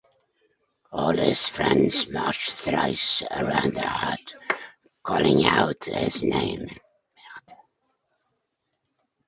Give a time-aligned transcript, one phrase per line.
[0.91, 4.33] All his friends march thrice around the hut
[5.03, 6.65] calling out his name.